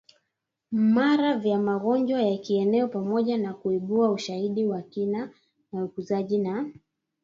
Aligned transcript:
mara 0.71 1.37
vya 1.37 1.59
magonjwa 1.59 2.21
ya 2.21 2.37
kieneo 2.37 2.87
pamoja 2.87 3.37
na 3.37 3.53
kuibua 3.53 4.11
ushahidi 4.11 4.65
wa 4.65 4.81
kina 4.81 5.31
wa 5.71 5.83
uzukaji 5.97 6.37
na 6.37 6.71